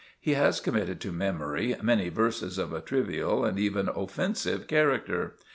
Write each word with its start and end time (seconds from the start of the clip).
He 0.19 0.33
has 0.33 0.59
committed 0.59 0.99
to 1.01 1.11
memory 1.11 1.75
many 1.83 2.09
verses 2.09 2.57
of 2.57 2.73
a 2.73 2.81
trivial 2.81 3.45
and 3.45 3.59
even 3.59 3.87
offensive 3.87 4.65
character. 4.65 5.35